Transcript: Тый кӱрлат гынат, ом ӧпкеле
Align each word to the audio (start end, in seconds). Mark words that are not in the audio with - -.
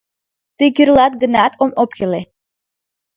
Тый 0.57 0.69
кӱрлат 0.75 1.13
гынат, 1.21 1.53
ом 1.63 1.71
ӧпкеле 1.81 2.21